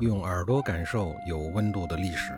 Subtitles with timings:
[0.00, 2.32] 用耳朵感受有温度的历史，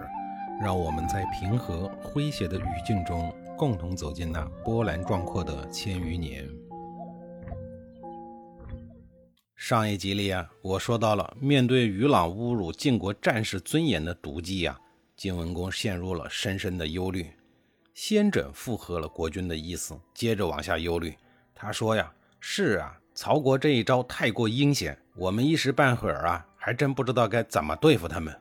[0.60, 6.47] 让我们在平和诙谐的语境中，共同走进那波澜壮阔的千余年。
[9.55, 14.79] 上一集里啊，我说到了，面对于朗侮辱晋国战士尊严的毒计呀，
[15.16, 17.27] 晋文公陷入了深深的忧虑。
[17.95, 21.14] 先轸附和了国君的意思，接着往下忧虑。
[21.54, 28.36] 他说呀：“是啊，曹国这一招太过阴险，我们一时半会儿啊。”还真不知道该怎么对付他们。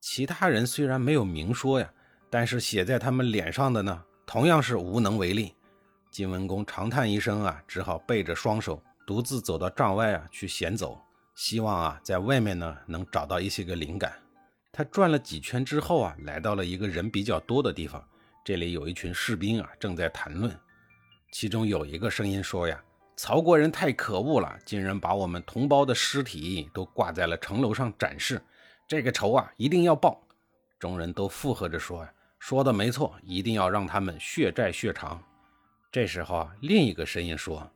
[0.00, 1.88] 其他人虽然没有明说呀，
[2.28, 5.54] 但是写在他们脸上的呢，同样是无能为力。
[6.10, 11.00] 晋文公长叹一声啊，只好背着双手，独自走到帐外啊去闲走，
[11.36, 14.12] 希望啊在外面呢能找到一些个灵感。
[14.72, 18.04] 他转了几圈之后啊，来到了一个人比较多的地方，
[18.44, 20.52] 这里有一群士兵啊正在谈论，
[21.30, 22.82] 其中有一个声音说呀。
[23.16, 28.40] 曹国人太可恶了，竟然把我们同胞的尸体都挂在了城楼上展示，
[28.86, 30.22] 这个仇啊一定要报！
[30.78, 32.06] 众人都附和着说：“，
[32.38, 35.18] 说的没错，一定要让他们血债血偿。”
[35.90, 37.66] 这时候啊，另一个声音说：“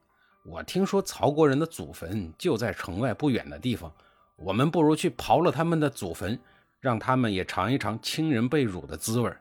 [0.45, 3.91] 我听说曹国人的祖坟就在城外不远的地方，
[4.37, 6.39] 我们不如去刨了他们的祖坟，
[6.81, 9.33] 让他们也尝一尝亲人被辱的滋味。”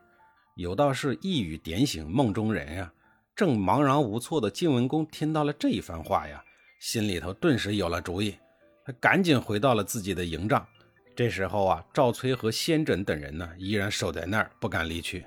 [0.55, 2.91] 有道是一语点醒梦中人呀。
[3.39, 6.43] 正茫然无措的晋文公听到了这一番话呀，
[6.77, 8.35] 心里头顿时有了主意，
[8.83, 10.67] 他赶紧回到了自己的营帐。
[11.15, 15.25] 这时候啊，赵崔和先轸等人呢，依然守在那儿，不敢离去。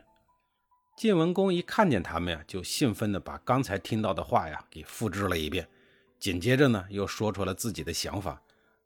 [0.94, 5.66] 晋文公一看见他们呀，就兴奋地把刚才听到的话呀给复制了一遍，
[6.20, 8.42] 紧接着呢，又说出了自己的想法。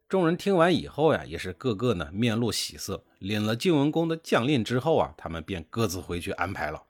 [0.08, 6.80] 众人听完以后呀，也是个个呢面露喜色，领了晋文公的将令之后啊，他们便各自回去安排了。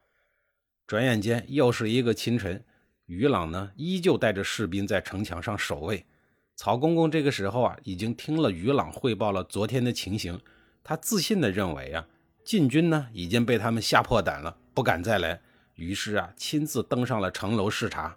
[0.87, 2.63] 转眼间又是一个清晨，
[3.07, 6.07] 于朗呢依旧带着士兵在城墙上守卫。
[6.55, 10.41] 曹公公这个时候啊，已经听了于朗汇报了昨天的情形，
[10.85, 12.07] 他自信的认为啊，
[12.45, 15.41] 晋军呢已经被他们吓破胆了，不敢再来。
[15.75, 18.17] 于是啊，亲自登上了城楼视察。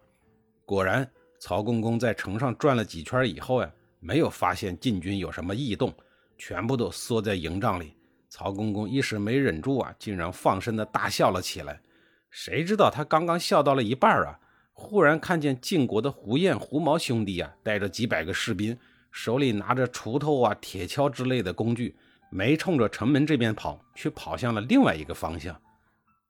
[0.64, 1.10] 果然，
[1.40, 5.92] 曹公公在城上转了几圈以后呀，没有发现晋军有什么异动，
[6.38, 7.96] 全部都缩在营帐里。
[8.30, 11.82] 曹公公一时没忍住啊，竟然放声的大笑了起来。
[12.30, 14.40] 谁知道他刚刚笑到了一半啊，
[14.74, 18.78] 忽然看见晋国的胡彦、胡毛兄弟啊，带着几百个士兵，
[19.12, 21.96] 手里拿着锄头啊、铁锹之类的工具，
[22.30, 25.60] 没冲着城门这边跑，却跑向了另外一个方向。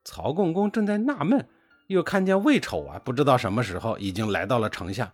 [0.06, 1.46] 曹共公正在纳闷，
[1.88, 5.12] 又看见魏丑啊，不知道什么时候已经来到了城下，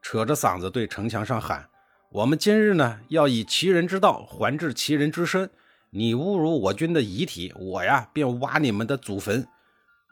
[0.00, 1.68] 扯着嗓子对城墙上喊
[2.10, 5.50] ：“我们今日呢，要以其人之道还治其人之身。
[5.90, 9.46] 你侮辱我军的遗体，我呀便挖你们的祖坟。”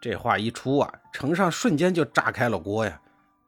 [0.00, 3.00] 这话一出啊，城上瞬间就炸开了锅呀！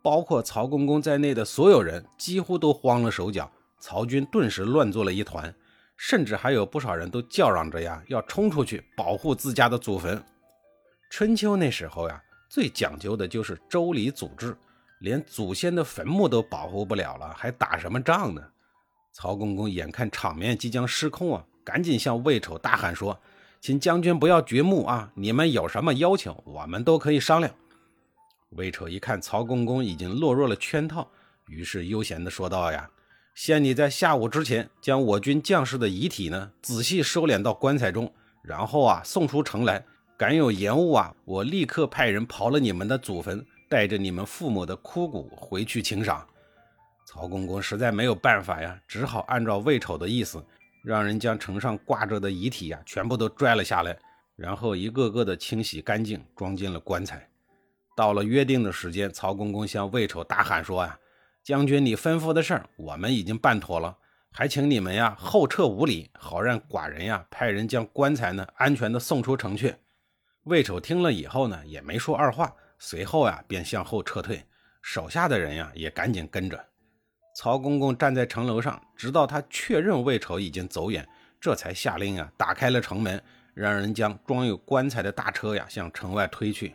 [0.02, 5.54] 包括曹公公在内的所有人几乎都慌了手脚，曹军顿时乱作了一团，
[5.96, 10.22] 甚至还有不少人都叫嚷着呀，要冲出去保护自家的祖坟。
[11.10, 14.56] 春秋那时候呀，最讲究的就是周礼祖制，
[15.00, 18.42] 连祖先的坟墓都保护不了了，还打什么仗呢？
[19.12, 23.18] 曹公公眼看场面即将失控啊，赶紧向魏丑大喊说。
[23.60, 25.10] 请将军不要掘墓啊！
[25.14, 27.52] 你们有什么要求，我们都可以商量。
[28.50, 31.08] 魏丑一看曹公公已经落入了圈套，
[31.48, 32.88] 于是悠闲地说道：“呀，
[33.34, 38.10] 限你在下午之前将我军将士的遗体呢仔细收敛到棺材中，
[38.42, 39.84] 然后啊送出城来。
[40.16, 46.26] 敢有延误啊，我立刻派人刨了你们的祖坟，带着你们父母的枯骨回去请赏。”
[47.06, 50.44] 曹公公实在没有办法呀，只好按照魏丑的意思。
[50.88, 53.94] 让人将城上挂着的遗体呀，全部都拽了下来，
[54.36, 57.28] 然后一个个的清洗干净，装进了棺材。
[57.94, 60.98] 到了约定的时间，曹公公向魏丑大喊说：“呀，
[61.44, 63.94] 将军，你吩咐的事儿我们已经办妥了，
[64.30, 69.74] 还请你们呀后撤五里，好让寡人呀派人将棺材呢安全的送出城去。”
[70.44, 74.42] 魏丑听了以后呢，也没说二话，随后呀便向后撤退，
[74.80, 76.64] 手下的人呀也赶紧跟着。
[77.40, 81.08] 曹公公站在城楼上，直到他确认魏丑已经走远，
[81.40, 83.22] 这才下令啊，打开了城门，
[83.54, 86.74] 让人将装有棺材的大车呀向城外推去。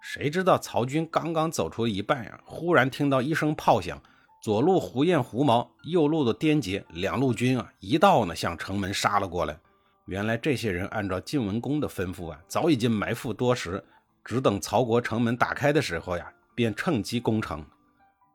[0.00, 4.00] 谁知道曹军刚刚走出一半呀，忽然听到一声炮响，
[4.40, 9.58] 左路胡彦、胡毛，右路的颠杰两路军啊，一道呢向城门杀了过来。
[10.04, 13.82] 原来这些人按照晋文公的吩咐啊，早已经埋伏多时，
[14.24, 17.66] 只等曹国城门打开的时候呀，便趁机攻城。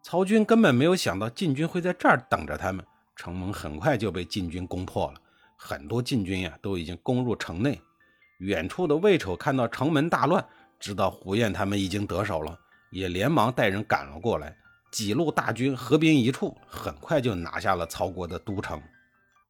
[0.03, 5.21] 曹军根本没有想到晋军会在这儿等着他们，城门很快就被晋军攻破了。
[5.55, 7.79] 很多晋军呀都已经攻入城内。
[8.39, 10.43] 远处的魏丑看到城门大乱，
[10.79, 12.57] 知道胡彦他们已经得手了，
[12.89, 14.57] 也连忙带人赶了过来。
[14.91, 18.81] 几路大军合兵一处，很快就拿下了曹国的都城。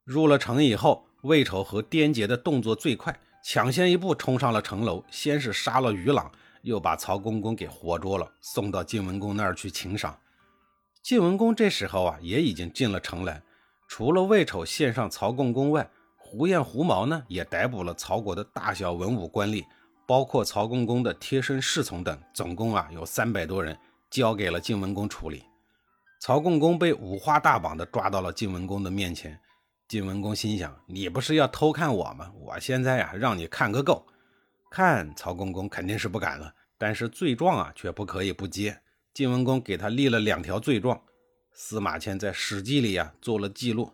[0.03, 6.30] 入了城以后，魏丑和颠杰的动作最快，抢先一步冲上了城楼，先是杀了于朗，
[6.63, 10.15] 又把曹公公给活捉了，送到晋文公那儿去请赏。
[11.01, 13.42] 晋文公这时候啊，也已经进了城来，
[13.88, 19.65] 除了魏丑献上曹共公外，胡彦、胡毛呢，也逮捕了曹国的大小文武官吏，
[20.06, 23.75] 包括曹公公的贴身侍从等，总共啊有三百多人，
[24.12, 25.44] 交给了晋文公处理。
[26.19, 29.39] 曹公公被五花大绑的抓到了晋文公的面前。
[29.88, 32.31] 晋文公心想：你不是要偷看我吗？
[32.39, 34.06] 我现在呀，让你看个够！
[34.69, 38.80] 看曹公公肯定是不敢了，但是罪状啊，却不可以不接。
[39.13, 41.02] 晋文公给他立了两条罪状。
[41.54, 43.92] 司马迁在《史记》里啊做了记录。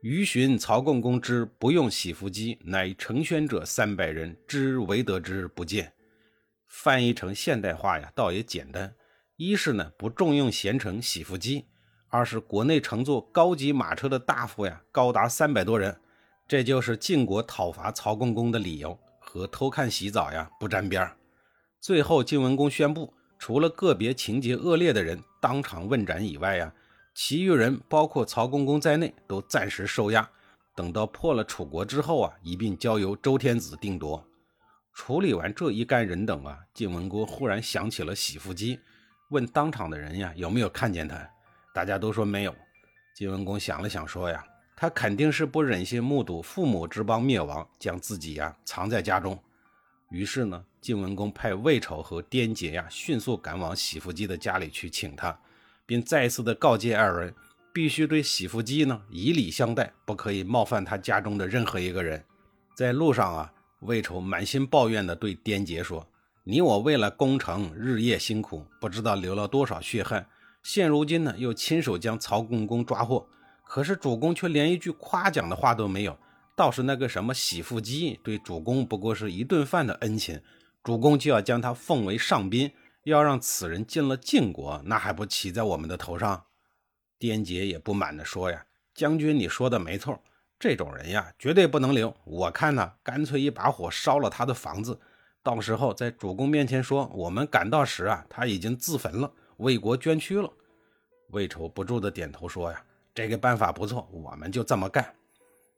[0.00, 5.92] 余寻曹共公之不用洗服机，乃成宣者三百人之为得之不见。
[6.68, 8.94] 翻译成现代化呀，倒也简单。
[9.36, 11.66] 一是呢不重用贤臣洗服机，
[12.08, 16.00] 二是国内乘坐高级马车的大夫呀高达三百多人，
[16.46, 21.16] 这就是晋国讨伐曹共公的理由，和偷看洗澡呀不沾边儿
[21.80, 26.72] 最后晋文公宣布，除了个别情节恶劣的人当场问斩以外呀。
[27.14, 30.30] 其余人，包括曹公公在内，都暂时收押，
[30.76, 34.24] 等到破了楚国之后啊，一并交由周天子定夺。
[34.94, 38.78] 处理完这一干人等啊，晋文公忽然想起了喜父姬，
[39.30, 41.28] 问当场的人呀有没有看见他，
[41.74, 42.54] 大家都说没有。
[43.16, 44.44] 晋文公想了想说呀，
[44.76, 49.36] 他肯定是不忍心目睹父母之邦灭亡，将自己呀藏在家中。
[50.10, 55.38] 于是呢，晋文公派魏丑和颠杰呀迅速赶往喜父姬的家里去请他。
[55.84, 57.34] 并再次的告诫二人，
[57.74, 62.24] 必须对喜福姬呢以礼相待，不可以冒犯他家中的任何一个人。
[62.74, 66.08] 在路上啊，魏丑满心抱怨的对颠杰说
[66.42, 70.26] ：“你我为了攻城日夜辛苦，不知道流了多少血汗。
[70.62, 73.28] 现如今呢，又亲手将曹公公抓获，
[73.62, 76.16] 可是主公却连一句夸奖的话都没有。
[76.56, 80.40] 倒是那个什么喜福姬，对主公不过是一顿饭的恩情，
[80.88, 82.72] 主公就要将他奉为上宾。”
[83.04, 86.46] 要让此人进了晋国，那还不骑在我们的头上？
[87.18, 90.22] 颠杰也不满地说：“呀，将军，你说的没错，
[90.58, 92.14] 这种人呀，绝对不能留。
[92.24, 94.98] 我看呢，干脆一把火烧了他的房子，
[95.42, 100.50] 到时候在主公面前说，我们赶到时啊，他已经自焚了，为国捐躯了。”
[101.32, 105.14] 魏丑不住地点头说：“呀，这个办法不错，我们就这么干。”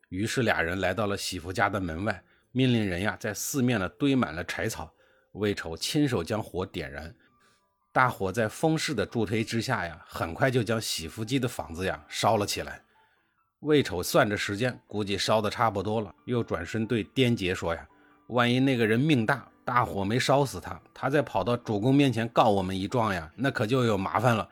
[0.08, 4.92] 于是俩人来到了喜福家的门外，命令人呀，在四面呢堆满了柴草。
[5.32, 7.14] 魏丑亲手将火点燃，
[7.92, 12.82] 大火在风势的助推之下呀，很快就将喜福姬的房子呀烧了起来。
[13.60, 17.86] 魏丑算着时间，估计烧的差不多了，又转身对颠杰说：“呀，
[18.28, 24.48] 万一那个人命大，大火没烧死他，他再跑到主公面前告我们一状呀，那可就有麻烦了。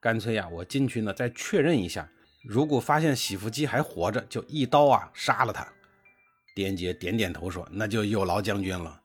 [0.00, 2.08] 干脆呀，我进去呢再确认一下，
[2.44, 5.66] 如果发现喜福姬还活着，就一刀啊杀了他。”
[6.54, 8.98] 颠杰点点头说：“那就有劳将军了。”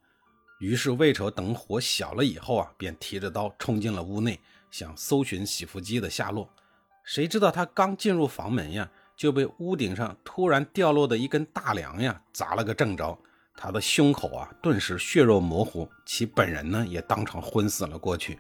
[0.59, 4.39] 于是魏丑等火小了以后啊，便提着刀冲进了屋内，
[4.71, 6.49] 想搜寻喜福姬的下落。
[7.03, 13.17] 谁知道他刚进入房门呀，就被屋顶上突然掉落的一根大梁呀砸了个正着，
[13.55, 18.39] 他的胸口啊顿时血肉模糊，其本人呢也当场昏死了过去。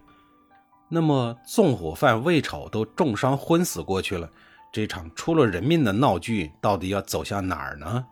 [0.89, 4.29] 那么纵火犯魏丑都重伤昏死过去了，
[4.73, 8.05] 这场出了人命的闹剧到底要走向哪儿呢？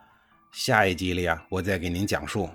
[0.51, 2.49] 下一集里啊，我再给您讲述。